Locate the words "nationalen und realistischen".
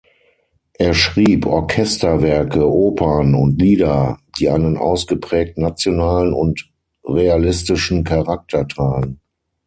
5.59-8.03